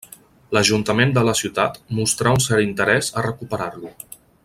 L'ajuntament 0.55 1.11
de 1.17 1.23
la 1.27 1.35
ciutat 1.41 1.77
mostrà 1.99 2.33
un 2.39 2.41
cert 2.49 2.67
interès 2.71 3.11
a 3.21 3.25
recuperar-lo. 3.29 3.95